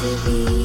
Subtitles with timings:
[0.00, 0.59] to be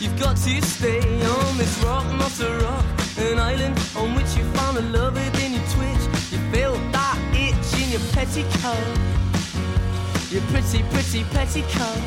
[0.00, 2.84] You've got to stay on this rock, not a rock.
[3.18, 6.04] An island on which you found a lover, then you twitch.
[6.32, 8.96] You feel that itch in your petticoat.
[10.30, 12.02] Your pretty, pretty petticoat.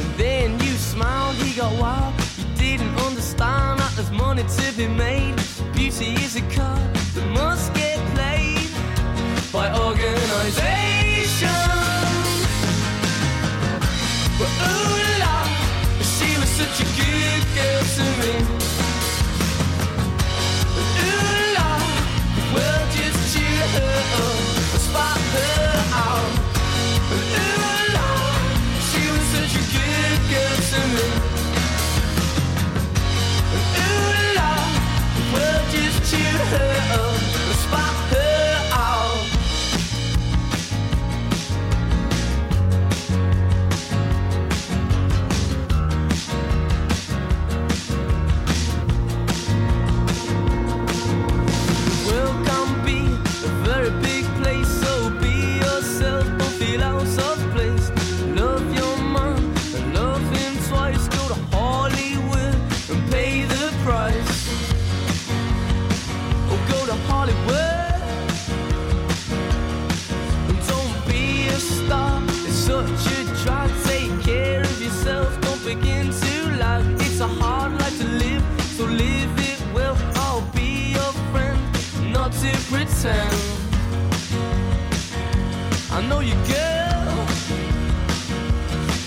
[0.00, 2.12] And then you smiled, he got wild.
[2.36, 5.36] You didn't understand that there's money to be made.
[5.72, 8.68] Beauty is a card that must get played
[9.50, 11.48] by organization.
[14.38, 15.03] But ooh
[16.56, 18.73] Such a good getting to me.
[86.48, 87.26] Girl,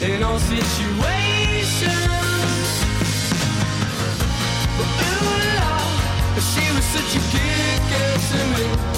[0.01, 1.93] in all situations.
[4.79, 5.71] Ooh la,
[6.51, 8.96] she was such a good girl to me.